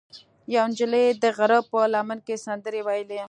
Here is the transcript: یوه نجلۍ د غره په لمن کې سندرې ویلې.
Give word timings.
یوه 0.53 0.65
نجلۍ 0.69 1.05
د 1.23 1.25
غره 1.37 1.59
په 1.69 1.79
لمن 1.93 2.19
کې 2.25 2.35
سندرې 2.45 2.81
ویلې. 2.87 3.19